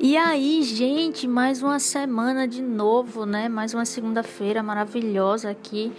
[0.00, 3.48] E aí, gente, mais uma semana de novo, né?
[3.48, 5.92] Mais uma segunda-feira maravilhosa aqui,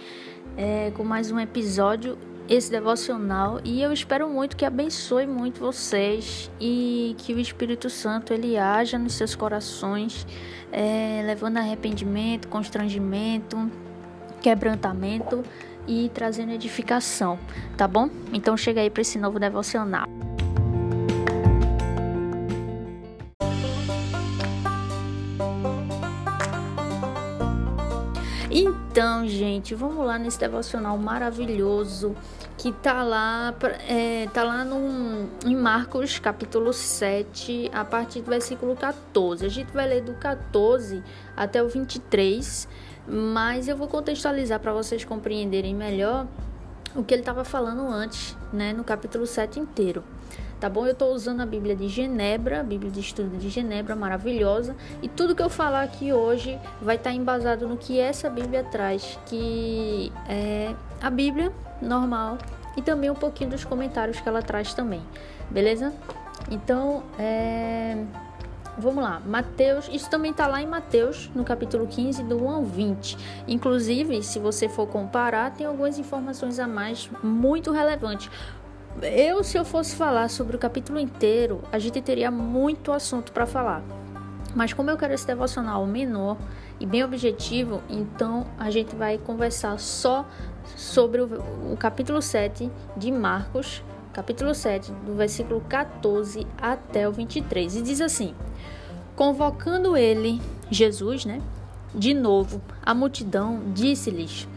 [0.56, 2.16] é, com mais um episódio,
[2.48, 3.60] esse devocional.
[3.62, 8.98] E eu espero muito que abençoe muito vocês e que o Espírito Santo ele haja
[8.98, 10.26] nos seus corações,
[10.72, 13.70] é, levando arrependimento, constrangimento,
[14.40, 15.44] quebrantamento
[15.86, 17.38] e trazendo edificação,
[17.76, 18.08] tá bom?
[18.32, 20.19] Então chega aí para esse novo devocional.
[29.00, 32.14] Então, gente, vamos lá nesse devocional maravilhoso
[32.58, 33.54] que tá lá,
[33.88, 39.46] é, tá lá no, em Marcos capítulo 7, a partir do versículo 14.
[39.46, 41.02] A gente vai ler do 14
[41.34, 42.68] até o 23,
[43.08, 46.26] mas eu vou contextualizar para vocês compreenderem melhor
[46.94, 50.04] o que ele estava falando antes, né, no capítulo 7 inteiro
[50.60, 50.86] tá bom?
[50.86, 55.08] Eu estou usando a Bíblia de Genebra, a Bíblia de Estudo de Genebra, maravilhosa, e
[55.08, 59.18] tudo que eu falar aqui hoje vai estar tá embasado no que essa Bíblia traz,
[59.26, 62.36] que é a Bíblia normal
[62.76, 65.02] e também um pouquinho dos comentários que ela traz também,
[65.50, 65.92] beleza?
[66.50, 67.96] Então, é...
[68.78, 72.62] Vamos lá, Mateus, isso também está lá em Mateus, no capítulo 15, do 1 ao
[72.62, 73.18] 20.
[73.46, 78.30] Inclusive, se você for comparar, tem algumas informações a mais muito relevantes.
[79.02, 83.46] Eu, se eu fosse falar sobre o capítulo inteiro, a gente teria muito assunto para
[83.46, 83.82] falar.
[84.54, 86.36] Mas como eu quero esse devocional menor
[86.80, 90.26] e bem objetivo, então a gente vai conversar só
[90.76, 91.26] sobre o,
[91.72, 93.82] o capítulo 7 de Marcos,
[94.12, 97.76] capítulo 7, do versículo 14 até o 23.
[97.76, 98.34] E diz assim:
[99.14, 101.40] Convocando ele, Jesus, né?
[101.94, 104.48] De novo, a multidão disse-lhes: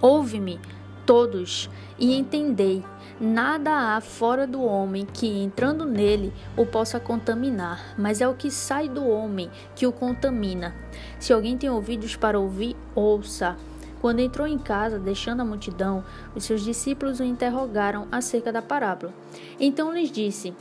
[0.00, 0.60] Ouve-me,
[1.04, 2.84] todos, e entendei
[3.20, 8.48] Nada há fora do homem que, entrando nele, o possa contaminar, mas é o que
[8.48, 10.72] sai do homem que o contamina.
[11.18, 13.56] Se alguém tem ouvidos para ouvir, ouça.
[14.00, 16.04] Quando entrou em casa, deixando a multidão,
[16.36, 19.12] os seus discípulos o interrogaram acerca da parábola.
[19.58, 20.54] Então lhes disse: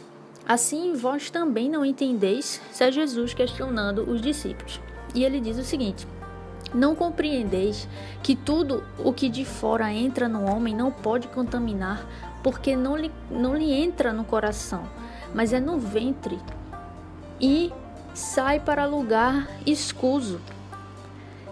[0.47, 2.59] Assim vós também não entendeis?
[2.71, 4.81] Se é Jesus questionando os discípulos.
[5.13, 6.07] E ele diz o seguinte:
[6.73, 7.87] não compreendeis
[8.21, 12.05] que tudo o que de fora entra no homem não pode contaminar,
[12.47, 14.87] porque não lhe, não lhe entra no coração,
[15.35, 16.39] mas é no ventre
[17.41, 17.73] e
[18.13, 20.39] sai para lugar escuso.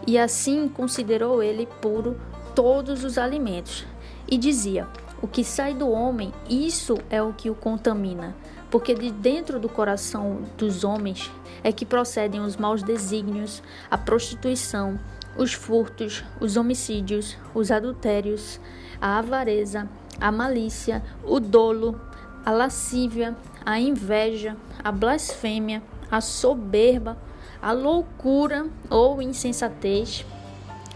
[0.08, 2.18] E assim considerou ele puro
[2.56, 3.86] todos os alimentos.
[4.26, 4.88] E dizia:
[5.22, 8.34] O que sai do homem, isso é o que o contamina,
[8.72, 11.30] porque de dentro do coração dos homens
[11.62, 13.62] é que procedem os maus desígnios,
[13.92, 14.98] a prostituição,
[15.38, 18.62] os furtos, os homicídios, os adultérios,
[19.02, 19.90] a avareza,
[20.20, 22.00] a malícia, o dolo,
[22.46, 27.18] a lascívia, a inveja, a blasfêmia, a soberba,
[27.62, 30.26] a loucura ou insensatez.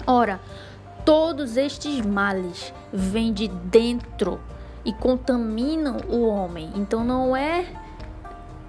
[0.06, 0.40] Ora,
[1.06, 4.40] todos estes males vêm de dentro
[4.85, 6.72] e contaminam o homem.
[6.75, 7.66] Então não é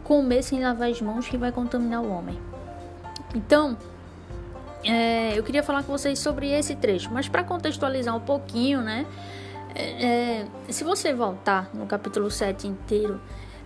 [0.05, 2.39] comer sem lavar as mãos que vai contaminar o homem.
[3.35, 3.77] Então,
[4.83, 9.07] é, eu queria falar com vocês sobre esse trecho, mas para contextualizar um pouquinho, né?
[9.75, 13.21] É, é, se você voltar no capítulo 7 inteiro,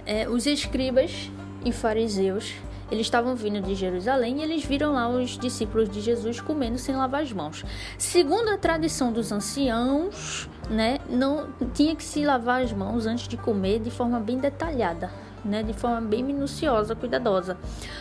[0.06, 1.31] é, os escribas
[1.65, 2.54] e fariseus
[2.91, 6.94] eles estavam vindo de Jerusalém e eles viram lá os discípulos de Jesus comendo sem
[6.94, 7.65] lavar as mãos.
[7.97, 13.36] Segundo a tradição dos anciãos, né, não tinha que se lavar as mãos antes de
[13.36, 15.10] comer de forma bem detalhada
[15.44, 17.59] né, de forma bem minuciosa, cuidadosa.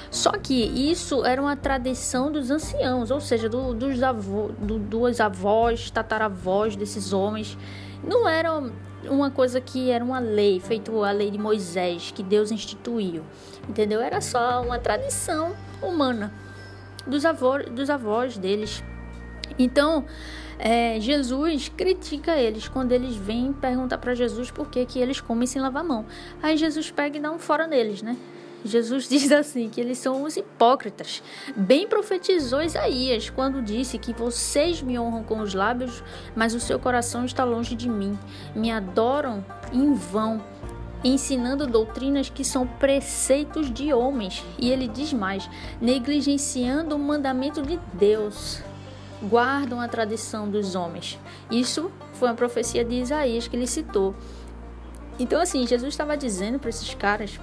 [0.09, 5.19] Só que isso era uma tradição dos anciãos, ou seja, do, dos, avô, do, dos
[5.19, 7.57] avós, tataravós desses homens.
[8.03, 8.61] Não era
[9.09, 13.23] uma coisa que era uma lei, feito a lei de Moisés, que Deus instituiu,
[13.67, 14.01] entendeu?
[14.01, 16.33] Era só uma tradição humana
[17.07, 18.83] dos avós, dos avós deles.
[19.57, 20.05] Então,
[20.57, 25.47] é, Jesus critica eles quando eles vêm perguntar para Jesus por que, que eles comem
[25.47, 26.05] sem lavar a mão.
[26.41, 28.17] Aí Jesus pega e dá um fora neles, né?
[28.63, 31.21] Jesus diz assim que eles são os hipócritas.
[31.55, 36.03] Bem profetizou Isaías quando disse que vocês me honram com os lábios,
[36.35, 38.17] mas o seu coração está longe de mim.
[38.55, 40.43] Me adoram em vão,
[41.03, 44.43] ensinando doutrinas que são preceitos de homens.
[44.57, 45.49] E ele diz mais:
[45.81, 48.61] negligenciando o mandamento de Deus
[49.23, 51.17] guardam a tradição dos homens.
[51.49, 54.13] Isso foi uma profecia de Isaías que ele citou.
[55.17, 57.39] Então, assim, Jesus estava dizendo para esses caras,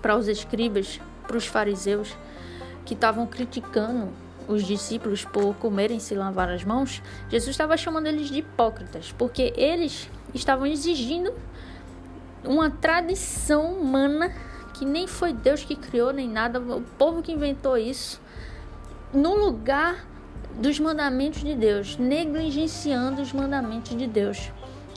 [0.00, 2.16] para os escribas, para os fariseus,
[2.84, 4.08] que estavam criticando
[4.48, 9.52] os discípulos por comerem se lavar as mãos, Jesus estava chamando eles de hipócritas, porque
[9.56, 11.32] eles estavam exigindo
[12.42, 14.32] uma tradição humana
[14.72, 18.20] que nem foi Deus que criou nem nada, o povo que inventou isso,
[19.12, 20.06] no lugar
[20.54, 24.50] dos mandamentos de Deus, negligenciando os mandamentos de Deus.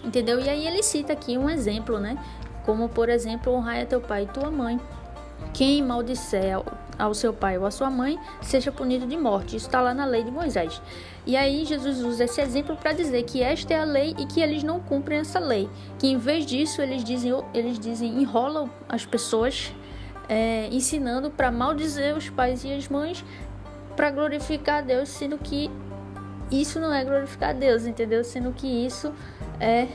[0.03, 0.39] Entendeu?
[0.39, 2.17] E aí ele cita aqui um exemplo, né?
[2.65, 4.79] Como, por exemplo, honrar a teu pai e tua mãe.
[5.53, 6.55] Quem maldisser
[6.97, 9.55] ao seu pai ou à sua mãe, seja punido de morte.
[9.55, 10.79] Isso está lá na lei de Moisés.
[11.25, 14.39] E aí Jesus usa esse exemplo para dizer que esta é a lei e que
[14.39, 15.67] eles não cumprem essa lei.
[15.97, 19.73] Que em vez disso eles dizem, eles dizem enrolam as pessoas,
[20.29, 23.25] é, ensinando para maldizer os pais e as mães
[23.95, 25.69] para glorificar a Deus, sendo que
[26.51, 28.23] isso não é glorificar a Deus, entendeu?
[28.23, 29.13] Sendo que isso
[29.59, 29.87] é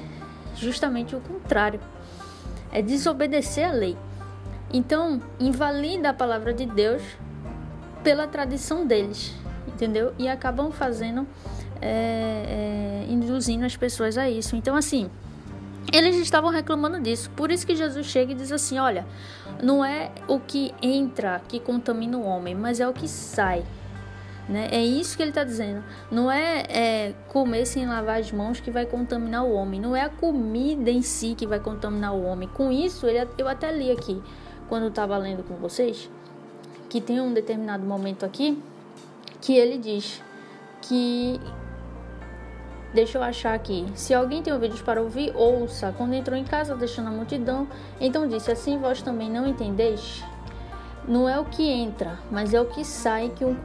[0.57, 1.81] justamente o contrário.
[2.73, 3.97] É desobedecer a lei.
[4.73, 7.03] Então, invalida a palavra de Deus
[8.03, 9.35] pela tradição deles,
[9.67, 10.13] entendeu?
[10.19, 11.27] E acabam fazendo,
[11.81, 14.57] é, é, induzindo as pessoas a isso.
[14.57, 15.11] Então, assim,
[15.93, 17.31] eles estavam reclamando disso.
[17.31, 19.07] Por isso que Jesus chega e diz assim: olha,
[19.63, 23.65] não é o que entra que contamina o homem, mas é o que sai.
[24.49, 24.69] Né?
[24.71, 25.83] É isso que ele está dizendo.
[26.11, 29.81] Não é, é, comer sem lavar as mãos que vai contaminar o homem.
[29.81, 32.49] Não é a comida em si que vai contaminar o homem.
[32.49, 34.23] Com isso, ele, eu até li aqui,
[34.69, 36.09] quando estava lendo com vocês,
[36.89, 38.63] que tem um determinado momento aqui
[39.41, 40.23] que ele diz
[40.83, 41.41] que.
[42.95, 43.85] Deixa eu achar aqui.
[43.95, 45.93] Se alguém tem ouvidos para ouvir, ouça.
[45.99, 47.69] Quando entrou em casa, deixando a multidão,
[48.01, 50.25] então disse: Assim vós também não entendeis?
[51.09, 53.57] Não é o que entra, mas é o que sai que o,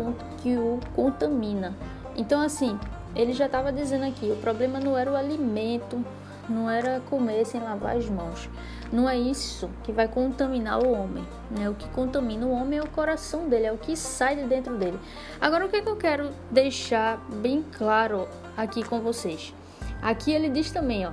[0.42, 1.76] que o contamina.
[2.16, 2.80] Então, assim,
[3.16, 6.04] ele já estava dizendo aqui: o problema não era o alimento,
[6.48, 8.50] não era comer sem lavar as mãos.
[8.92, 11.26] Não é isso que vai contaminar o homem.
[11.50, 11.70] Né?
[11.70, 14.78] O que contamina o homem é o coração dele, é o que sai de dentro
[14.78, 15.00] dele.
[15.40, 19.54] Agora, o que, é que eu quero deixar bem claro aqui com vocês?
[20.02, 21.12] Aqui ele diz também, ó,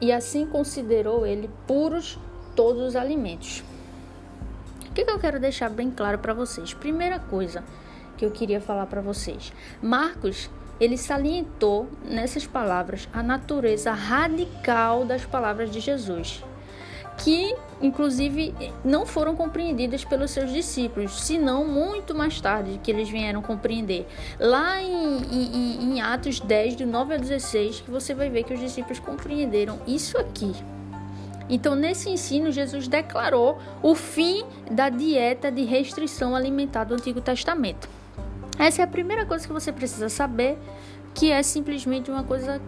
[0.00, 2.18] e assim considerou ele puros
[2.54, 3.62] todos os alimentos
[4.98, 6.74] que, que eu quero deixar bem claro para vocês?
[6.74, 7.62] Primeira coisa
[8.16, 10.50] que eu queria falar para vocês: Marcos
[10.80, 16.44] ele salientou nessas palavras a natureza radical das palavras de Jesus,
[17.16, 18.52] que inclusive
[18.84, 24.04] não foram compreendidas pelos seus discípulos, senão muito mais tarde que eles vieram compreender.
[24.38, 28.54] Lá em, em, em Atos 10, do 9 a 16, que você vai ver que
[28.54, 30.52] os discípulos compreenderam isso aqui.
[31.48, 37.88] Então, nesse ensino, Jesus declarou o fim da dieta de restrição alimentar do Antigo Testamento.
[38.58, 40.58] Essa é a primeira coisa que você precisa saber,
[41.14, 42.60] que é simplesmente uma coisa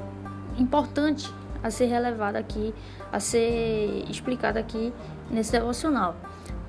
[0.58, 1.30] importante
[1.62, 2.74] a ser relevada aqui,
[3.12, 4.92] a ser explicada aqui
[5.30, 6.16] nesse devocional.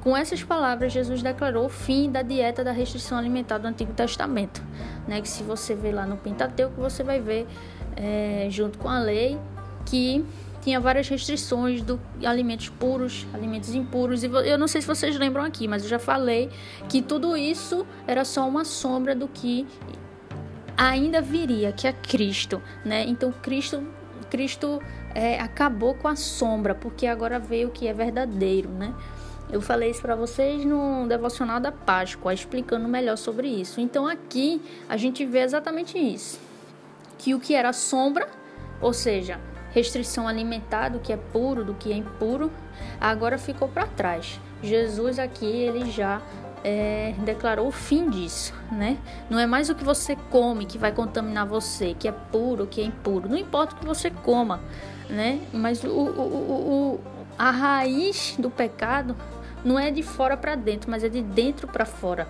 [0.01, 4.61] Com essas palavras, Jesus declarou o fim da dieta da restrição alimentar do Antigo Testamento.
[5.07, 5.21] Né?
[5.21, 7.47] Que se você ver lá no Pentateuco, você vai ver,
[7.95, 9.37] é, junto com a lei,
[9.85, 10.25] que
[10.61, 14.23] tinha várias restrições do alimentos puros, alimentos impuros.
[14.23, 16.49] E eu não sei se vocês lembram aqui, mas eu já falei
[16.87, 19.67] que tudo isso era só uma sombra do que
[20.77, 23.05] ainda viria, que é Cristo, né?
[23.07, 23.83] Então Cristo,
[24.29, 24.81] Cristo
[25.13, 28.93] é, acabou com a sombra, porque agora veio o que é verdadeiro, né?
[29.51, 33.81] Eu falei isso para vocês no devocional da Páscoa, explicando melhor sobre isso.
[33.81, 36.39] Então aqui a gente vê exatamente isso,
[37.17, 38.29] que o que era sombra,
[38.79, 39.39] ou seja,
[39.73, 42.51] restrição alimentar do que é puro, do que é impuro,
[42.99, 44.39] agora ficou para trás.
[44.61, 46.21] Jesus aqui ele já
[46.63, 48.97] é, declarou o fim disso, né?
[49.29, 52.81] Não é mais o que você come que vai contaminar você, que é puro, que
[52.81, 53.27] é impuro.
[53.27, 54.61] Não importa o que você coma,
[55.09, 55.39] né?
[55.51, 56.99] Mas o, o, o,
[57.37, 59.15] a raiz do pecado
[59.63, 62.27] não é de fora para dentro, mas é de dentro para fora.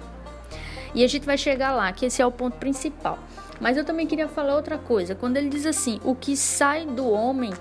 [0.93, 3.17] E a gente vai chegar lá, que esse é o ponto principal.
[3.61, 5.13] Mas eu também queria falar outra coisa.
[5.13, 7.53] Quando ele diz assim, o que sai do homem,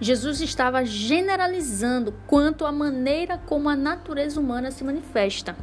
[0.00, 5.56] Jesus estava generalizando quanto à maneira como a natureza humana se manifesta.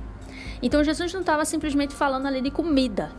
[0.62, 3.12] Então Jesus não estava simplesmente falando ali de comida.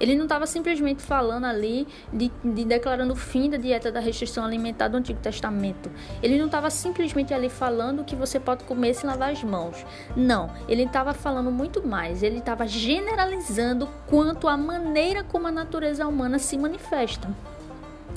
[0.00, 4.44] Ele não estava simplesmente falando ali de, de, declarando o fim da dieta da restrição
[4.44, 5.90] alimentar do Antigo Testamento.
[6.22, 9.84] Ele não estava simplesmente ali falando que você pode comer sem lavar as mãos.
[10.16, 12.22] Não, ele estava falando muito mais.
[12.22, 17.28] Ele estava generalizando quanto à maneira como a natureza humana se manifesta.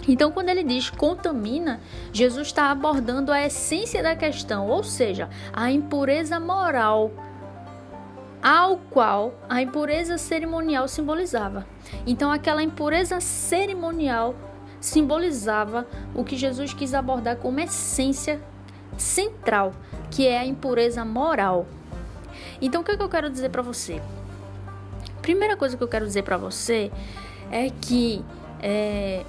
[0.07, 1.79] Então, quando ele diz contamina,
[2.11, 7.11] Jesus está abordando a essência da questão, ou seja, a impureza moral
[8.43, 11.65] ao qual a impureza cerimonial simbolizava.
[12.05, 14.35] Então, aquela impureza cerimonial
[14.81, 18.41] simbolizava o que Jesus quis abordar como essência
[18.97, 19.71] central,
[20.11, 21.65] que é a impureza moral.
[22.61, 24.01] Então, o que, é que eu quero dizer para você?
[25.21, 26.91] Primeira coisa que eu quero dizer para você
[27.49, 28.23] é que
[28.61, 29.23] é,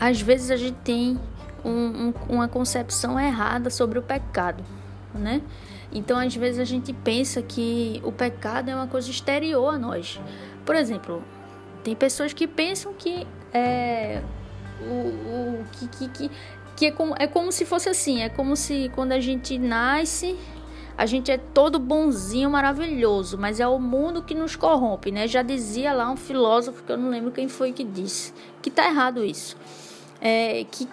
[0.00, 1.20] às vezes a gente tem
[1.64, 4.64] um, um, uma concepção errada sobre o pecado
[5.16, 5.42] né?
[5.92, 10.20] Então, às vezes a gente pensa que o pecado é uma coisa exterior a nós.
[10.64, 11.22] Por exemplo,
[11.84, 14.22] tem pessoas que pensam que é
[14.80, 16.30] o, o que, que, que,
[16.76, 20.36] que é, como, é como se fosse assim, é como se quando a gente nasce
[20.98, 25.28] a gente é todo bonzinho, maravilhoso, mas é o mundo que nos corrompe, né?
[25.28, 28.32] Já dizia lá um filósofo que eu não lembro quem foi que disse,
[28.62, 29.56] que tá errado isso.
[30.20, 30.88] É que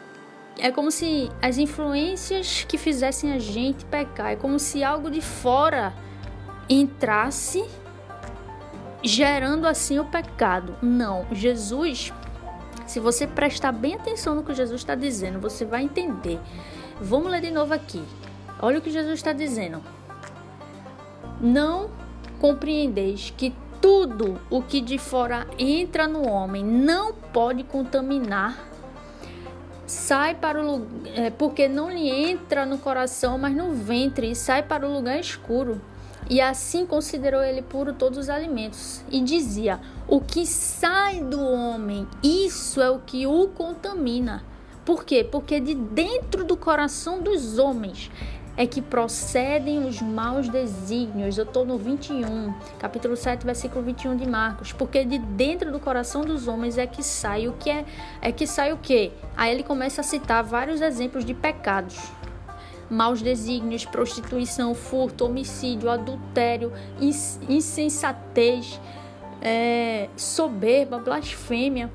[0.57, 5.21] é como se as influências que fizessem a gente pecar, é como se algo de
[5.21, 5.93] fora
[6.69, 7.63] entrasse
[9.03, 10.75] gerando assim o pecado.
[10.81, 12.13] Não, Jesus,
[12.87, 16.39] se você prestar bem atenção no que Jesus está dizendo, você vai entender.
[17.01, 18.03] Vamos ler de novo aqui.
[18.61, 19.81] Olha o que Jesus está dizendo.
[21.41, 21.89] Não
[22.39, 28.57] compreendeis que tudo o que de fora entra no homem não pode contaminar,
[29.85, 34.35] sai para o lugar, é, porque não lhe entra no coração, mas no ventre, e
[34.35, 35.81] sai para o lugar escuro.
[36.29, 39.03] E assim considerou ele puro todos os alimentos.
[39.11, 44.43] E dizia: O que sai do homem, isso é o que o contamina.
[44.85, 45.23] Por quê?
[45.23, 48.11] Porque de dentro do coração dos homens
[48.55, 51.37] é que procedem os maus desígnios.
[51.37, 54.71] Eu estou no 21, capítulo 7, versículo 21 de Marcos.
[54.71, 57.85] Porque de dentro do coração dos homens é que sai o que é,
[58.21, 59.11] é que sai o que?
[59.35, 61.97] Aí ele começa a citar vários exemplos de pecados.
[62.89, 66.71] Maus desígnios, prostituição, furto, homicídio, adultério,
[67.49, 68.79] insensatez,
[69.41, 71.91] é, soberba, blasfêmia.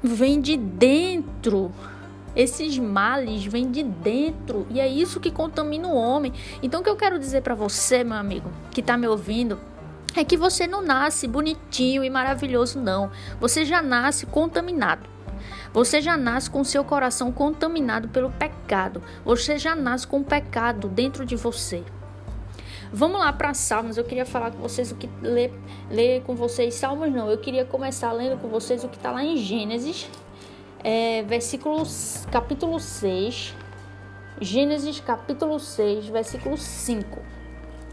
[0.00, 1.72] Vem de dentro
[2.34, 6.32] esses males vêm de dentro e é isso que contamina o homem.
[6.62, 9.58] Então, o que eu quero dizer para você, meu amigo, que está me ouvindo,
[10.16, 13.10] é que você não nasce bonitinho e maravilhoso, não.
[13.40, 15.08] Você já nasce contaminado.
[15.72, 19.02] Você já nasce com seu coração contaminado pelo pecado.
[19.24, 21.84] Você já nasce com o pecado dentro de você.
[22.92, 23.98] Vamos lá para Salmos.
[23.98, 25.52] Eu queria falar com vocês o que ler,
[25.90, 27.30] ler com vocês Salmos não.
[27.30, 30.08] Eu queria começar lendo com vocês o que está lá em Gênesis
[30.82, 31.24] é,
[32.30, 33.54] capítulo 6,
[34.40, 37.20] Gênesis capítulo 6, versículo 5.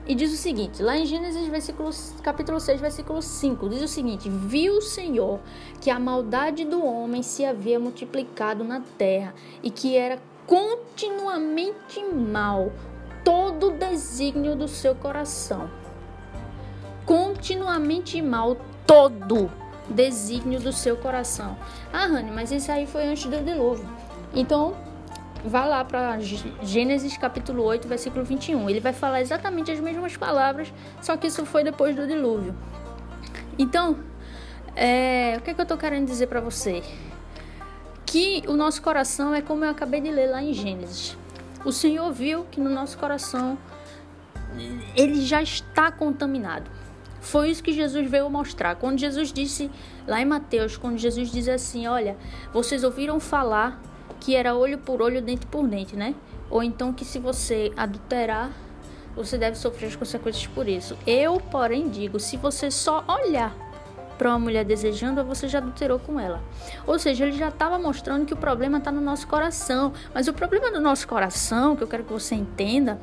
[0.08, 1.90] E diz o seguinte, lá em Gênesis versículo,
[2.22, 5.40] capítulo 6, versículo 5, diz o seguinte: Viu o Senhor
[5.82, 12.72] que a maldade do homem se havia multiplicado na terra e que era continuamente mal
[13.24, 15.68] todo o desígnio do seu coração.
[17.04, 19.50] Continuamente mal todo
[19.90, 21.58] desígnio do seu coração.
[21.92, 23.88] Ah, Rani, mas isso aí foi antes do dilúvio.
[24.34, 24.76] Então,
[25.44, 28.70] vá lá para Gênesis capítulo 8, versículo 21.
[28.70, 32.56] Ele vai falar exatamente as mesmas palavras, só que isso foi depois do dilúvio.
[33.58, 33.98] Então,
[34.76, 36.84] é, o que, é que eu estou querendo dizer para você?
[38.06, 41.18] Que o nosso coração é como eu acabei de ler lá em Gênesis.
[41.64, 43.58] O Senhor viu que no nosso coração
[44.96, 46.70] ele já está contaminado.
[47.26, 48.76] Foi isso que Jesus veio mostrar.
[48.76, 49.72] Quando Jesus disse
[50.08, 52.16] lá em Mateus, quando Jesus diz assim: Olha,
[52.54, 53.82] vocês ouviram falar
[54.20, 56.14] que era olho por olho, dente por dente, né?
[56.52, 58.52] Ou então que se você adulterar,
[59.16, 60.96] você deve sofrer as consequências por isso.
[61.06, 63.56] Eu, porém, digo: se você só olhar
[64.20, 66.44] para uma mulher desejando, você já adulterou com ela.
[66.86, 69.94] Ou seja, ele já estava mostrando que o problema está no nosso coração.
[70.14, 73.00] Mas o problema do nosso coração, que eu quero que você entenda,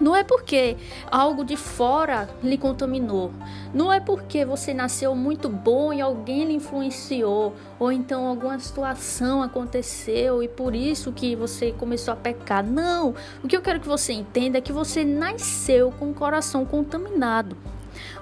[0.00, 0.76] não é porque
[1.10, 3.30] algo de fora lhe contaminou.
[3.72, 7.54] Não é porque você nasceu muito bom e alguém lhe influenciou.
[7.78, 12.64] Ou então alguma situação aconteceu e por isso que você começou a pecar.
[12.64, 13.14] Não!
[13.42, 17.56] O que eu quero que você entenda é que você nasceu com o coração contaminado.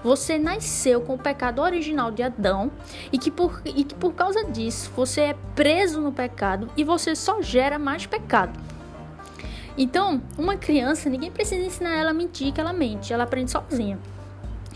[0.03, 2.71] Você nasceu com o pecado original de Adão
[3.13, 7.17] e que, por, e que por causa disso você é preso no pecado e você
[7.17, 8.64] só gera mais pecado.
[9.77, 13.99] Então, uma criança, ninguém precisa ensinar ela a mentir que ela mente, ela aprende sozinha.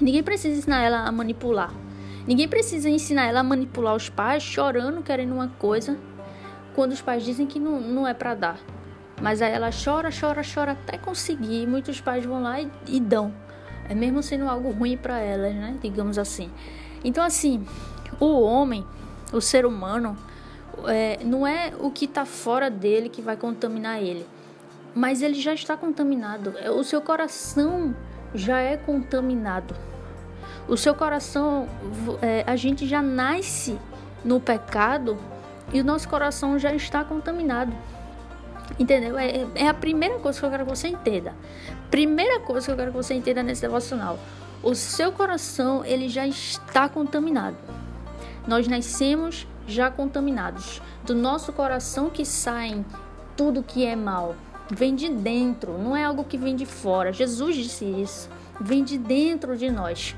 [0.00, 1.72] Ninguém precisa ensinar ela a manipular.
[2.26, 5.96] Ninguém precisa ensinar ela a manipular os pais chorando, querendo uma coisa,
[6.74, 8.58] quando os pais dizem que não, não é para dar.
[9.22, 11.66] Mas aí ela chora, chora, chora até conseguir.
[11.66, 13.32] Muitos pais vão lá e, e dão.
[13.88, 15.76] É mesmo sendo algo ruim para elas, né?
[15.80, 16.50] Digamos assim.
[17.04, 17.64] Então, assim,
[18.20, 18.84] o homem,
[19.32, 20.16] o ser humano,
[20.86, 24.26] é, não é o que está fora dele que vai contaminar ele
[24.94, 26.54] mas ele já está contaminado.
[26.58, 27.94] É, o seu coração
[28.34, 29.74] já é contaminado.
[30.66, 31.68] O seu coração,
[32.20, 33.78] é, a gente já nasce
[34.24, 35.18] no pecado
[35.72, 37.72] e o nosso coração já está contaminado.
[38.78, 39.18] Entendeu?
[39.18, 41.34] É, é a primeira coisa que eu quero que você entenda.
[41.90, 44.18] Primeira coisa que eu quero que você entenda nesse devocional.
[44.62, 47.56] O seu coração, ele já está contaminado.
[48.46, 50.82] Nós nascemos já contaminados.
[51.04, 52.84] Do nosso coração que saem
[53.36, 54.34] tudo que é mal
[54.70, 57.12] vem de dentro, não é algo que vem de fora.
[57.12, 58.28] Jesus disse isso,
[58.60, 60.14] vem de dentro de nós.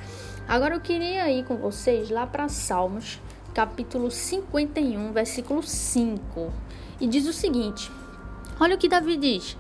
[0.49, 3.21] Agora eu queria ir com vocês lá para Salmos,
[3.55, 6.53] capítulo 51, versículo 5.
[7.01, 7.91] E diz o seguinte:
[8.59, 9.57] Olha o que Davi diz: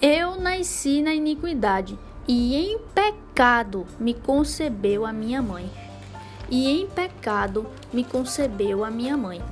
[0.00, 5.70] Eu nasci na iniquidade, e em pecado me concebeu a minha mãe.
[6.48, 9.42] E em pecado me concebeu a minha mãe.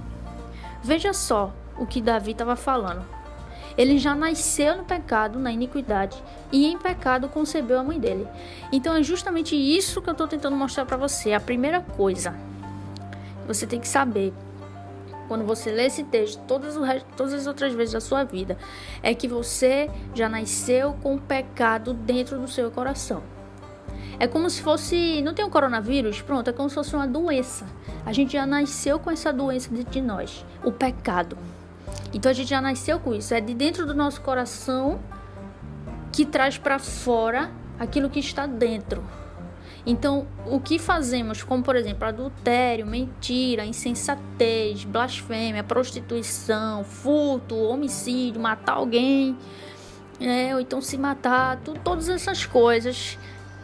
[0.83, 3.18] Veja só o que Davi estava falando.
[3.79, 6.21] Ele já nasceu no pecado, na iniquidade,
[6.51, 8.27] e em pecado concebeu a mãe dele.
[8.73, 11.33] Então é justamente isso que eu estou tentando mostrar para você.
[11.33, 12.35] A primeira coisa,
[13.47, 14.35] você tem que saber
[15.29, 18.59] quando você lê esse texto todas, resto, todas as outras vezes da sua vida,
[19.03, 23.23] é que você já nasceu com o pecado dentro do seu coração.
[24.19, 25.23] É como se fosse.
[25.23, 26.21] Não tem o um coronavírus?
[26.21, 27.65] Pronto, é como se fosse uma doença.
[28.05, 31.39] A gente já nasceu com essa doença dentro de nós, o pecado.
[32.13, 33.35] Então a gente já nasceu com isso.
[33.35, 35.01] É de dentro do nosso coração
[36.13, 39.05] que traz para fora aquilo que está dentro.
[39.87, 48.75] Então, o que fazemos, como por exemplo, adultério, mentira, insensatez, blasfêmia, prostituição, furto, homicídio, matar
[48.75, 49.37] alguém,
[50.21, 50.55] né?
[50.55, 53.19] ou então se matar, tudo, todas essas coisas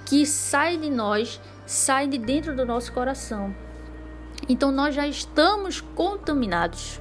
[0.06, 3.54] que saem de nós, saem de dentro do nosso coração.
[4.48, 7.00] Então, nós já estamos contaminados.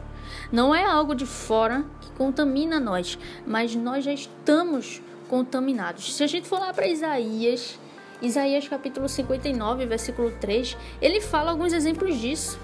[0.51, 6.15] Não é algo de fora que contamina nós, mas nós já estamos contaminados.
[6.15, 7.79] Se a gente for lá para Isaías
[8.21, 12.57] Isaías capítulo 59, versículo 3, ele fala alguns exemplos disso.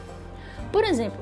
[0.72, 1.20] Por exemplo,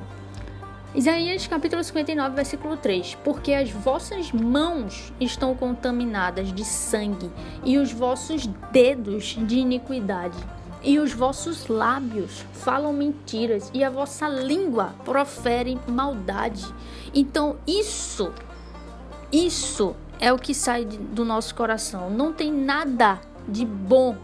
[0.94, 7.32] Isaías capítulo 59, versículo 3: Porque as vossas mãos estão contaminadas de sangue,
[7.63, 10.38] e os vossos dedos de iniquidade,
[10.84, 16.65] e os vossos lábios falam mentiras, e a vossa língua profere maldade.
[17.13, 18.31] Então, isso,
[19.31, 22.10] isso é o que sai do nosso coração.
[22.10, 24.15] Não tem nada de bom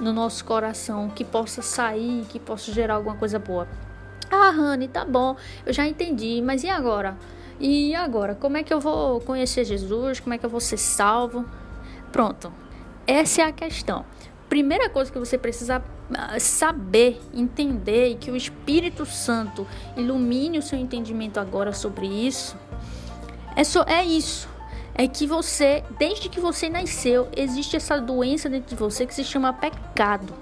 [0.00, 3.68] no nosso coração que possa sair, que possa gerar alguma coisa boa.
[4.30, 7.16] Ah, Rani, tá bom, eu já entendi, mas e agora?
[7.60, 8.34] E agora?
[8.34, 10.20] Como é que eu vou conhecer Jesus?
[10.20, 11.44] Como é que eu vou ser salvo?
[12.10, 12.52] Pronto,
[13.06, 14.04] essa é a questão.
[14.48, 15.82] Primeira coisa que você precisa
[16.38, 22.56] saber, entender e que o Espírito Santo ilumine o seu entendimento agora sobre isso
[23.54, 24.48] é, só, é isso
[24.94, 29.24] é que você, desde que você nasceu, existe essa doença dentro de você que se
[29.24, 30.34] chama pecado.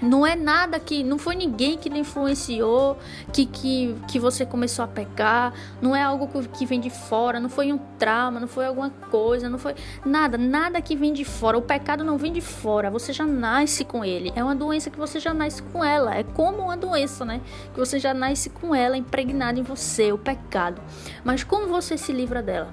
[0.00, 1.02] Não é nada que.
[1.02, 2.96] Não foi ninguém que lhe influenciou,
[3.32, 5.52] que, que, que você começou a pecar.
[5.80, 7.40] Não é algo que vem de fora.
[7.40, 9.48] Não foi um trauma, não foi alguma coisa.
[9.48, 10.38] Não foi nada.
[10.38, 11.58] Nada que vem de fora.
[11.58, 12.90] O pecado não vem de fora.
[12.90, 14.32] Você já nasce com ele.
[14.36, 16.14] É uma doença que você já nasce com ela.
[16.14, 17.40] É como uma doença, né?
[17.72, 20.80] Que você já nasce com ela impregnada em você, o pecado.
[21.24, 22.72] Mas como você se livra dela?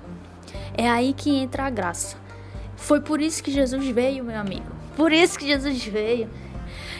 [0.77, 2.17] É aí que entra a graça.
[2.75, 4.65] Foi por isso que Jesus veio, meu amigo.
[4.95, 6.29] Por isso que Jesus veio.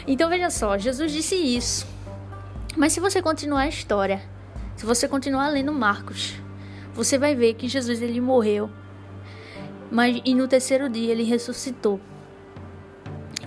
[0.06, 1.86] Então veja só, Jesus disse isso.
[2.76, 4.22] Mas se você continuar a história,
[4.76, 6.34] se você continuar lendo Marcos,
[6.94, 8.70] você vai ver que Jesus ele morreu.
[9.90, 12.00] Mas e no terceiro dia ele ressuscitou.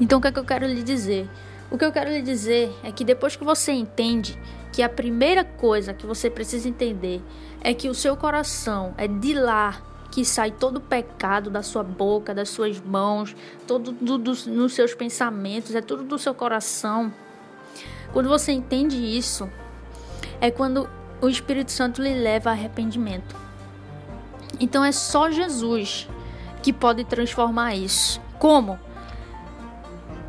[0.02, 1.30] Então o que é que eu quero lhe dizer?
[1.72, 4.38] O que eu quero lhe dizer é que depois que você entende
[4.74, 7.22] que a primeira coisa que você precisa entender
[7.62, 11.84] é que o seu coração é de lá que sai todo o pecado da sua
[11.84, 13.36] boca, das suas mãos,
[13.68, 17.14] todo do, do, nos seus pensamentos, é tudo do seu coração.
[18.12, 19.50] Quando você entende isso,
[20.42, 20.90] é quando
[21.22, 23.36] o Espírito Santo lhe leva a arrependimento.
[24.60, 26.08] Então é só Jesus
[26.62, 28.20] que pode transformar isso.
[28.38, 28.80] Como?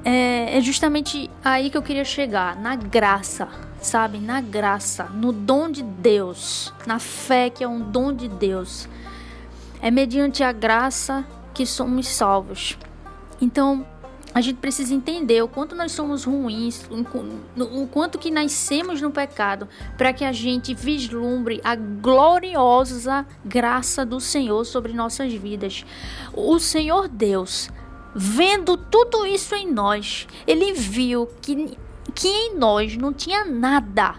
[0.04, 3.48] É, é justamente aí que eu queria chegar, na graça,
[3.80, 4.18] sabe?
[4.18, 8.88] Na graça, no dom de Deus, na fé que é um dom de Deus.
[9.82, 12.76] É mediante a graça que somos salvos.
[13.40, 13.86] Então,
[14.32, 19.68] a gente precisa entender o quanto nós somos ruins, o quanto que nascemos no pecado,
[19.98, 25.84] para que a gente vislumbre a gloriosa graça do Senhor sobre nossas vidas.
[26.32, 27.70] O Senhor Deus,
[28.14, 31.76] vendo tudo isso em nós, ele viu que,
[32.14, 34.14] que em nós não tinha nada,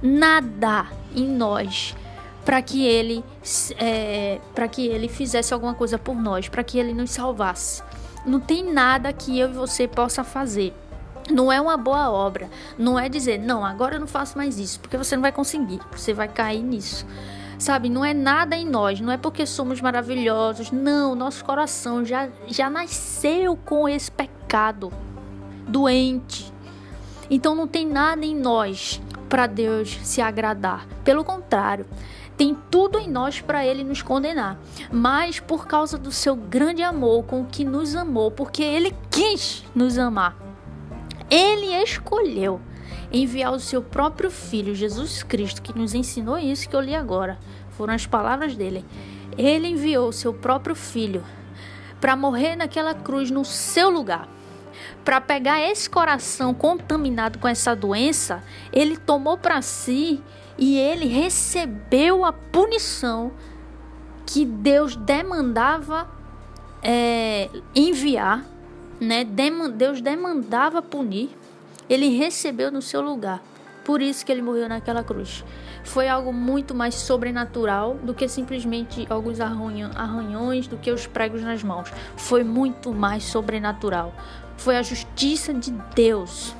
[0.00, 1.96] nada em nós
[2.44, 3.24] para que ele
[3.78, 7.82] é, para que ele fizesse alguma coisa por nós, para que ele nos salvasse.
[8.24, 10.72] Não tem nada que eu e você possa fazer.
[11.30, 12.48] Não é uma boa obra.
[12.78, 15.80] Não é dizer, não, agora eu não faço mais isso, porque você não vai conseguir.
[15.92, 17.06] Você vai cair nisso.
[17.58, 20.72] Sabe, não é nada em nós, não é porque somos maravilhosos.
[20.72, 24.92] Não, nosso coração já, já nasceu com esse pecado
[25.68, 26.52] doente.
[27.30, 30.86] Então não tem nada em nós para Deus se agradar.
[31.04, 31.86] Pelo contrário,
[32.42, 34.58] tem tudo em nós para ele nos condenar.
[34.90, 39.96] Mas por causa do seu grande amor com que nos amou, porque ele quis nos
[39.96, 40.36] amar,
[41.30, 42.60] ele escolheu
[43.12, 47.38] enviar o seu próprio filho, Jesus Cristo, que nos ensinou isso que eu li agora.
[47.76, 48.84] Foram as palavras dele.
[49.38, 51.22] Ele enviou o seu próprio filho
[52.00, 54.28] para morrer naquela cruz no seu lugar.
[55.04, 60.20] Para pegar esse coração contaminado com essa doença, ele tomou para si
[60.58, 63.32] e ele recebeu a punição
[64.26, 66.08] que Deus demandava
[66.82, 68.44] é, enviar,
[69.00, 69.24] né?
[69.24, 71.30] Deus demandava punir
[71.92, 73.42] ele recebeu no seu lugar.
[73.84, 75.44] Por isso que ele morreu naquela cruz.
[75.84, 81.62] Foi algo muito mais sobrenatural do que simplesmente alguns arranhões, do que os pregos nas
[81.62, 81.92] mãos.
[82.16, 84.14] Foi muito mais sobrenatural.
[84.56, 86.54] Foi a justiça de Deus.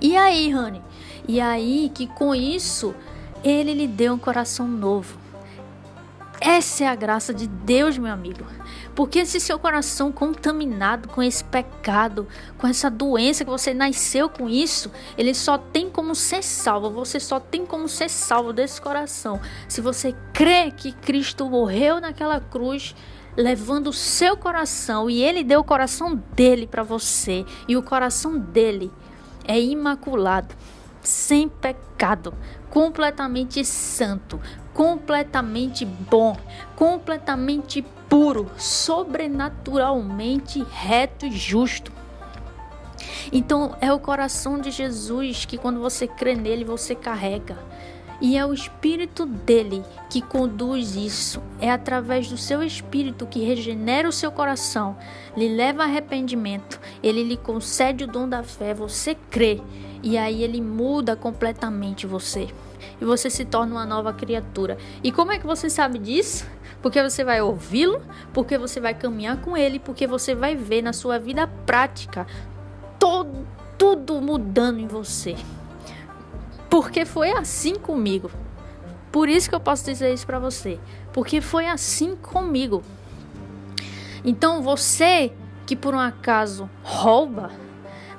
[0.00, 0.82] E aí, Rani?
[1.26, 2.94] E aí que com isso
[3.42, 5.18] ele lhe deu um coração novo.
[6.40, 8.44] Essa é a graça de Deus, meu amigo.
[8.94, 14.48] Porque se seu coração contaminado com esse pecado, com essa doença que você nasceu com
[14.48, 16.90] isso, ele só tem como ser salvo.
[16.90, 19.40] Você só tem como ser salvo desse coração.
[19.68, 22.94] Se você crê que Cristo morreu naquela cruz,
[23.36, 28.38] levando o seu coração e ele deu o coração dele para você, e o coração
[28.38, 28.92] dele
[29.46, 30.54] é imaculado,
[31.04, 32.34] sem pecado,
[32.70, 34.40] completamente santo,
[34.72, 36.36] completamente bom,
[36.74, 41.92] completamente puro, sobrenaturalmente reto e justo.
[43.32, 47.58] Então é o coração de Jesus que quando você crê nele, você carrega.
[48.20, 51.42] E é o espírito dele que conduz isso.
[51.60, 54.96] É através do seu espírito que regenera o seu coração,
[55.36, 59.60] lhe leva a arrependimento, ele lhe concede o dom da fé, você crê,
[60.02, 62.48] e aí ele muda completamente você
[63.00, 64.76] e você se torna uma nova criatura.
[65.02, 66.46] E como é que você sabe disso?
[66.82, 70.92] Porque você vai ouvi-lo, porque você vai caminhar com ele, porque você vai ver na
[70.92, 72.26] sua vida prática
[72.98, 73.46] todo,
[73.78, 75.34] tudo mudando em você.
[76.74, 78.28] Porque foi assim comigo.
[79.12, 80.76] Por isso que eu posso dizer isso para você,
[81.12, 82.82] porque foi assim comigo.
[84.24, 85.32] Então você
[85.66, 87.52] que por um acaso rouba,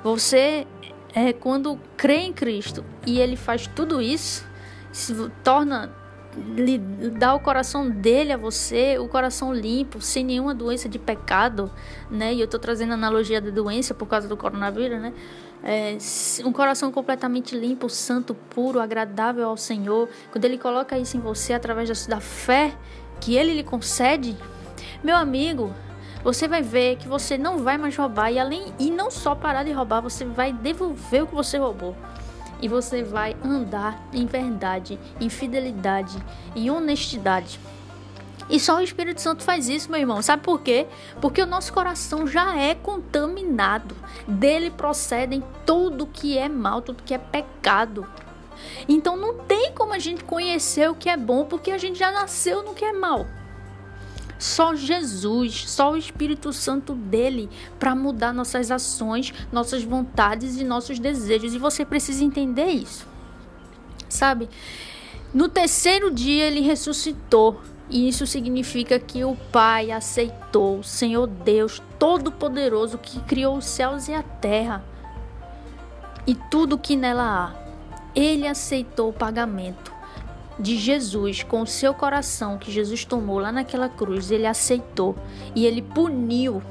[0.02, 0.66] você
[1.14, 4.46] é quando crê em Cristo e ele faz tudo isso,
[4.90, 5.14] se
[5.44, 5.92] torna
[6.36, 11.70] lhe dá o coração dele a você, o coração limpo, sem nenhuma doença de pecado,
[12.10, 12.34] né?
[12.34, 15.12] E eu tô trazendo analogia da doença por causa do coronavírus, né?
[15.64, 15.96] É,
[16.44, 20.08] um coração completamente limpo, santo, puro, agradável ao Senhor.
[20.30, 22.76] Quando Ele coloca isso em você através da fé
[23.20, 24.36] que Ele lhe concede,
[25.02, 25.72] meu amigo,
[26.22, 29.64] você vai ver que você não vai mais roubar e além e não só parar
[29.64, 31.96] de roubar, você vai devolver o que você roubou
[32.60, 36.16] e você vai andar em verdade, em fidelidade,
[36.54, 37.60] em honestidade.
[38.48, 40.22] E só o Espírito Santo faz isso, meu irmão.
[40.22, 40.86] Sabe por quê?
[41.20, 43.96] Porque o nosso coração já é contaminado.
[44.26, 48.06] Dele procedem tudo que é mal, tudo que é pecado.
[48.88, 52.12] Então não tem como a gente conhecer o que é bom, porque a gente já
[52.12, 53.26] nasceu no que é mal.
[54.38, 60.98] Só Jesus, só o Espírito Santo dele para mudar nossas ações, nossas vontades e nossos
[60.98, 61.54] desejos.
[61.54, 63.06] E você precisa entender isso.
[64.08, 64.48] Sabe?
[65.32, 67.60] No terceiro dia ele ressuscitou.
[67.88, 74.08] E isso significa que o Pai aceitou o Senhor Deus Todo-Poderoso que criou os céus
[74.08, 74.84] e a terra
[76.26, 77.66] e tudo que nela há.
[78.14, 79.95] Ele aceitou o pagamento
[80.58, 85.14] de Jesus com o seu coração que Jesus tomou lá naquela cruz, ele aceitou
[85.54, 86.62] e ele puniu.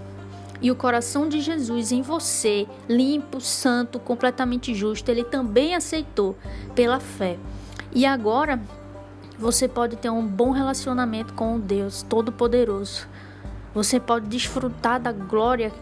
[0.61, 6.35] E o coração de Jesus em você, limpo, santo, completamente justo, ele também aceitou
[6.73, 7.37] pela fé.
[7.93, 8.59] E agora
[9.37, 13.07] você pode ter um bom relacionamento com o Deus Todo-Poderoso.
[13.73, 15.73] Você pode desfrutar da glória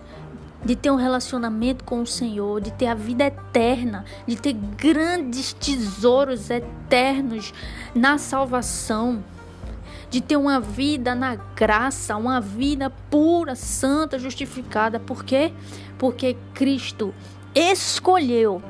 [0.65, 5.53] de ter um relacionamento com o Senhor, de ter a vida eterna, de ter grandes
[5.53, 7.53] tesouros eternos
[7.93, 9.23] na salvação,
[10.09, 14.99] de ter uma vida na graça, uma vida pura, santa, justificada.
[14.99, 15.51] Por quê?
[15.97, 17.13] Porque Cristo
[17.53, 18.61] escolheu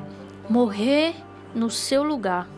[0.48, 1.14] morrer
[1.54, 2.48] no seu lugar.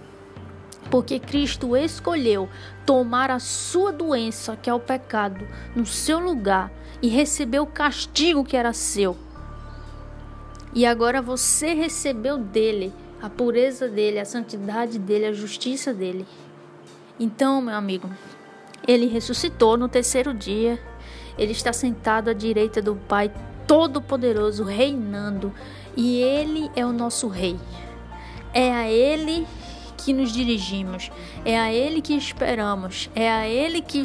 [0.89, 2.49] Porque Cristo escolheu
[2.87, 6.71] tomar a sua doença, que é o pecado, no seu lugar
[7.03, 9.17] e receber o castigo que era seu
[10.77, 16.27] e agora você recebeu dele a pureza dele, a santidade dele, a justiça dele.
[17.19, 18.11] Então, meu amigo,
[18.87, 20.79] ele ressuscitou no terceiro dia.
[21.39, 23.33] Ele está sentado à direita do Pai
[23.67, 25.51] Todo-Poderoso, reinando.
[25.97, 27.57] E ele é o nosso rei.
[28.53, 29.47] É a ele
[29.97, 31.11] que nos dirigimos,
[31.45, 33.99] é a Ele que esperamos, é a Ele que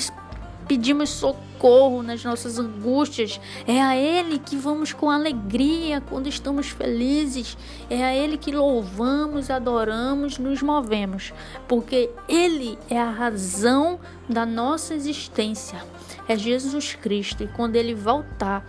[0.67, 7.57] pedimos socorro nas nossas angústias, é a Ele que vamos com alegria quando estamos felizes,
[7.89, 11.33] é a Ele que louvamos, adoramos, nos movemos,
[11.67, 15.83] porque Ele é a razão da nossa existência,
[16.27, 18.65] é Jesus Cristo, e quando Ele voltar,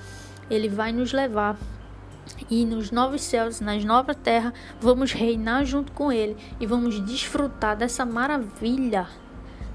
[0.50, 1.56] Ele vai nos levar.
[2.50, 6.36] E nos novos céus, nas nova terra, vamos reinar junto com Ele.
[6.60, 9.08] E vamos desfrutar dessa maravilha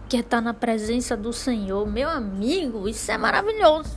[0.08, 1.86] que é estar na presença do Senhor.
[1.88, 3.92] Meu amigo, isso é maravilhoso.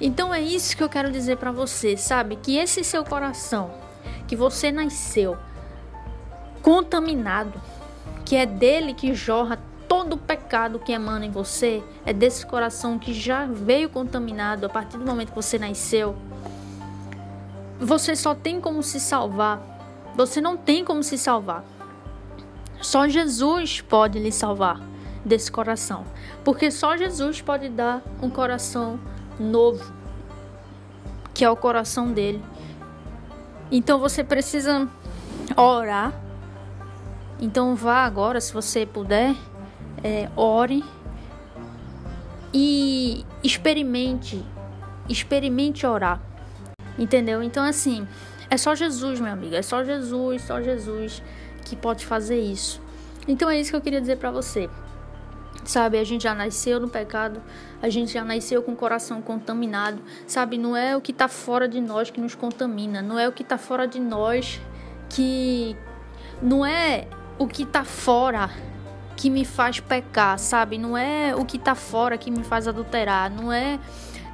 [0.00, 2.36] Então é isso que eu quero dizer para você, sabe?
[2.36, 3.70] Que esse seu coração,
[4.28, 5.36] que você nasceu
[6.62, 7.60] contaminado,
[8.24, 9.58] que é dele que jorra
[9.88, 14.68] todo o pecado que emana em você, é desse coração que já veio contaminado a
[14.68, 16.16] partir do momento que você nasceu.
[17.78, 19.60] Você só tem como se salvar.
[20.14, 21.64] Você não tem como se salvar.
[22.80, 24.95] Só Jesus pode lhe salvar
[25.26, 26.04] desse coração.
[26.44, 28.98] Porque só Jesus pode dar um coração
[29.38, 29.92] novo,
[31.34, 32.42] que é o coração dele.
[33.70, 34.88] Então você precisa
[35.56, 36.14] orar.
[37.40, 39.34] Então vá agora, se você puder,
[40.02, 40.82] é, ore
[42.54, 44.42] e experimente,
[45.08, 46.20] experimente orar.
[46.96, 47.42] Entendeu?
[47.42, 48.06] Então assim,
[48.48, 51.22] é só Jesus, meu amigo, é só Jesus, só Jesus
[51.64, 52.80] que pode fazer isso.
[53.28, 54.70] Então é isso que eu queria dizer para você.
[55.66, 57.42] Sabe, a gente já nasceu no pecado,
[57.82, 60.00] a gente já nasceu com o coração contaminado.
[60.26, 63.32] Sabe, não é o que está fora de nós que nos contamina, não é o
[63.32, 64.60] que está fora de nós
[65.10, 65.76] que.
[66.40, 68.50] Não é o que está fora
[69.16, 70.78] que me faz pecar, sabe?
[70.78, 73.80] Não é o que está fora que me faz adulterar, não é,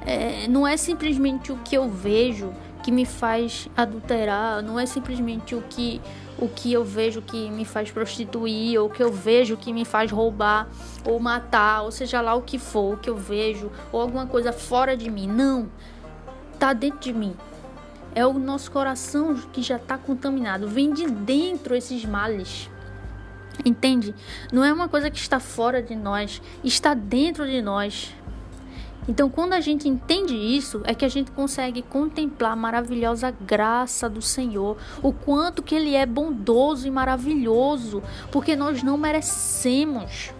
[0.05, 5.55] é, não é simplesmente o que eu vejo que me faz adulterar, não é simplesmente
[5.55, 6.01] o que
[6.37, 9.85] o que eu vejo que me faz prostituir, ou o que eu vejo que me
[9.85, 10.67] faz roubar,
[11.05, 14.51] ou matar, ou seja lá o que for, o que eu vejo, ou alguma coisa
[14.51, 15.27] fora de mim.
[15.27, 15.69] Não.
[16.59, 17.35] Tá dentro de mim.
[18.15, 20.67] É o nosso coração que já está contaminado.
[20.67, 22.69] Vem de dentro esses males.
[23.63, 24.15] Entende?
[24.51, 28.13] Não é uma coisa que está fora de nós, está dentro de nós.
[29.07, 34.09] Então, quando a gente entende isso, é que a gente consegue contemplar a maravilhosa graça
[34.09, 40.31] do Senhor, o quanto que ele é bondoso e maravilhoso, porque nós não merecemos.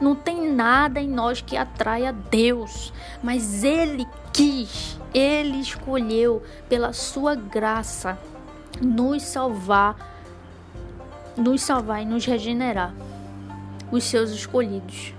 [0.00, 6.92] Não tem nada em nós que atrai a Deus, mas ele quis, ele escolheu pela
[6.92, 8.18] sua graça
[8.80, 9.96] nos salvar,
[11.36, 12.94] nos salvar e nos regenerar,
[13.90, 15.14] os seus escolhidos.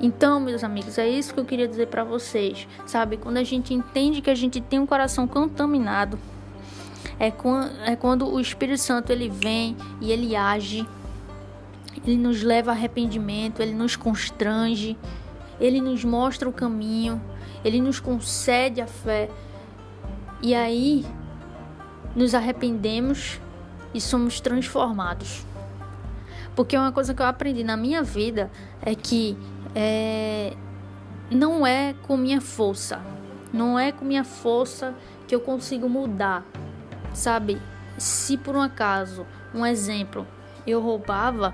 [0.00, 3.16] Então, meus amigos, é isso que eu queria dizer para vocês, sabe?
[3.16, 6.18] Quando a gente entende que a gente tem um coração contaminado,
[7.18, 10.86] é quando, é quando o Espírito Santo ele vem e ele age,
[12.04, 14.98] ele nos leva a arrependimento, ele nos constrange,
[15.60, 17.22] ele nos mostra o caminho,
[17.64, 19.30] ele nos concede a fé.
[20.42, 21.06] E aí
[22.14, 23.40] nos arrependemos
[23.94, 25.44] e somos transformados.
[26.54, 29.36] Porque uma coisa que eu aprendi na minha vida é que
[29.74, 30.54] é,
[31.30, 33.00] não é com minha força,
[33.52, 34.94] não é com minha força
[35.26, 36.44] que eu consigo mudar,
[37.12, 37.60] sabe?
[37.98, 40.26] Se por um acaso, um exemplo,
[40.66, 41.52] eu roubava,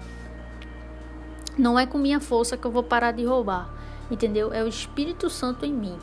[1.57, 3.71] não é com minha força que eu vou parar de roubar,
[4.11, 4.53] entendeu?
[4.53, 5.99] É o Espírito Santo em mim,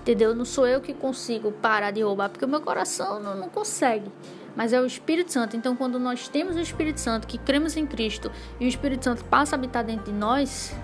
[0.00, 0.32] entendeu?
[0.34, 4.10] Não sou eu que consigo parar de roubar, porque o meu coração não, não consegue
[4.56, 5.56] mas é o Espírito Santo.
[5.56, 9.24] Então, quando nós temos o Espírito Santo, que cremos em Cristo, e o Espírito Santo
[9.24, 10.74] passa a habitar dentro de nós,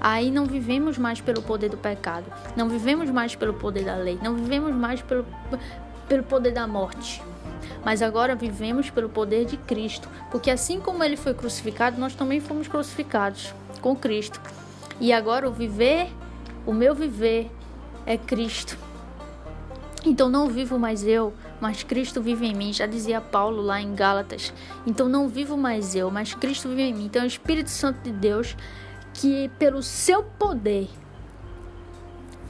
[0.00, 4.18] aí não vivemos mais pelo poder do pecado, não vivemos mais pelo poder da lei,
[4.22, 5.26] não vivemos mais pelo,
[6.08, 7.22] pelo poder da morte.
[7.84, 12.40] Mas agora vivemos pelo poder de Cristo, porque assim como ele foi crucificado, nós também
[12.40, 14.40] fomos crucificados com Cristo.
[15.00, 16.08] E agora o viver,
[16.66, 17.50] o meu viver
[18.06, 18.78] é Cristo.
[20.04, 23.94] Então não vivo mais eu, mas Cristo vive em mim, já dizia Paulo lá em
[23.94, 24.52] Gálatas.
[24.86, 27.06] Então não vivo mais eu, mas Cristo vive em mim.
[27.06, 28.56] Então é o Espírito Santo de Deus
[29.14, 30.88] que pelo seu poder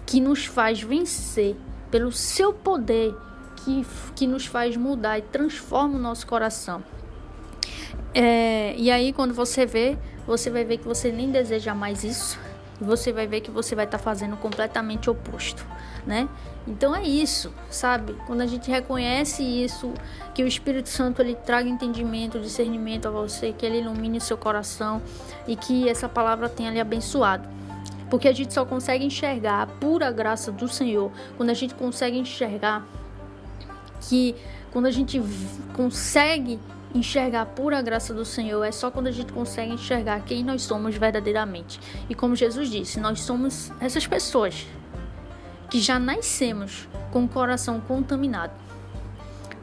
[0.04, 1.56] que nos faz vencer,
[1.90, 3.14] pelo seu poder
[3.56, 3.86] que,
[4.16, 6.82] que nos faz mudar e transforma o nosso coração.
[8.12, 12.38] É, e aí quando você vê, você vai ver que você nem deseja mais isso
[12.80, 15.64] você vai ver que você vai estar tá fazendo completamente oposto,
[16.06, 16.28] né?
[16.66, 18.16] Então é isso, sabe?
[18.26, 19.92] Quando a gente reconhece isso,
[20.34, 24.36] que o Espírito Santo ele traga entendimento, discernimento a você, que ele ilumine o seu
[24.36, 25.02] coração
[25.46, 27.46] e que essa palavra tenha lhe abençoado.
[28.08, 32.18] Porque a gente só consegue enxergar a pura graça do Senhor quando a gente consegue
[32.18, 32.86] enxergar
[34.00, 34.34] que
[34.70, 35.22] quando a gente
[35.74, 36.58] consegue
[36.94, 40.94] enxergar pura graça do Senhor é só quando a gente consegue enxergar quem nós somos
[40.96, 41.80] verdadeiramente.
[42.08, 44.66] E como Jesus disse, nós somos essas pessoas
[45.74, 48.52] que já nascemos com o coração contaminado.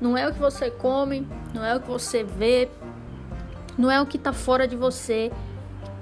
[0.02, 2.68] Não é o que você come, não é o que você vê,
[3.78, 5.32] não é o que está fora de você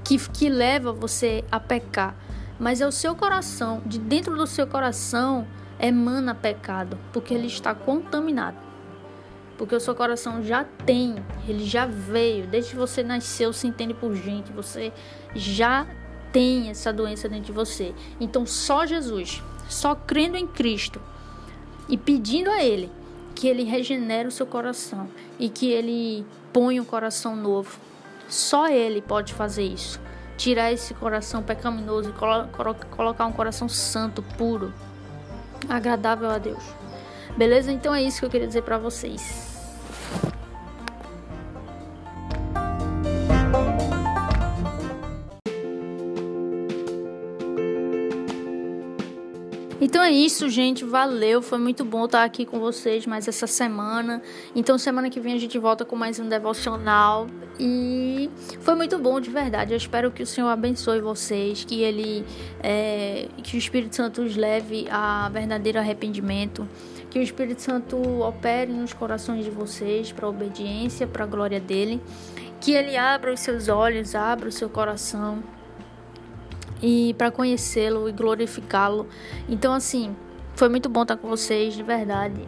[0.04, 2.16] que, que leva você a pecar,
[2.60, 5.46] mas é o seu coração, de dentro do seu coração
[5.80, 8.58] emana pecado, porque ele está contaminado
[9.60, 13.94] porque o seu coração já tem, ele já veio, desde que você nasceu, se entende
[13.94, 14.94] por gente, você
[15.36, 15.86] já
[16.32, 17.94] tem essa doença dentro de você.
[18.22, 21.00] Então, só Jesus, só crendo em Cristo
[21.88, 22.92] e pedindo a Ele
[23.36, 25.08] que Ele regenere o seu coração
[25.40, 27.80] e que Ele ponha um coração novo,
[28.28, 30.02] só Ele pode fazer isso.
[30.36, 32.48] Tirar esse coração pecaminoso e colo
[32.92, 34.74] colocar um coração santo, puro,
[35.68, 36.64] agradável a Deus.
[37.38, 37.72] Beleza?
[37.72, 39.49] Então é isso que eu queria dizer para vocês.
[49.82, 50.84] Então é isso, gente.
[50.84, 51.42] Valeu.
[51.42, 54.22] Foi muito bom estar aqui com vocês mais essa semana.
[54.54, 57.28] Então, semana que vem a gente volta com mais um devocional.
[57.58, 59.72] E foi muito bom, de verdade.
[59.72, 62.26] Eu espero que o Senhor abençoe vocês, que Ele,
[62.62, 66.68] é, que o Espírito Santo os leve a verdadeiro arrependimento,
[67.10, 72.02] que o Espírito Santo opere nos corações de vocês para obediência, para a glória dele,
[72.60, 75.42] que Ele abra os seus olhos, abra o seu coração
[76.82, 79.08] e para conhecê-lo e glorificá-lo.
[79.48, 80.16] Então, assim,
[80.56, 82.42] foi muito bom estar com vocês, de verdade.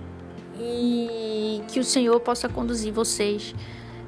[0.59, 3.55] E que o Senhor possa conduzir vocês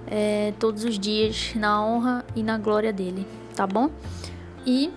[0.07, 3.89] é, todos os dias na honra e na glória dele, tá bom?
[4.65, 4.91] E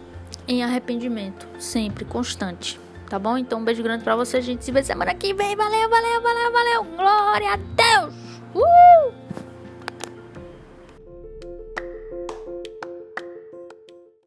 [0.46, 3.38] em arrependimento, sempre constante, tá bom?
[3.38, 4.44] Então, um beijo grande para vocês.
[4.44, 5.56] Gente se vê semana que vem.
[5.56, 6.84] Valeu, valeu, valeu, valeu.
[6.96, 8.14] Glória a Deus!
[8.54, 9.25] Uh!